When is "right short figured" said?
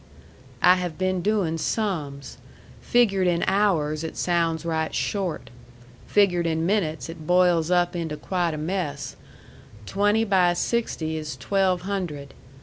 4.65-6.47